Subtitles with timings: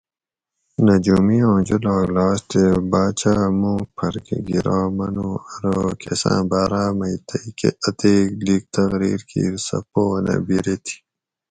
[0.85, 6.89] "نجومی آں جولاگ لاس تے باچا ھہ موک پھر کہۤ گیرا منو ارو"" کساۤں باۤراۤ
[6.97, 7.43] مئ تئ
[7.87, 10.95] اتیک لیگ تقریر کیر سہ پو نہ بیرے تھی"""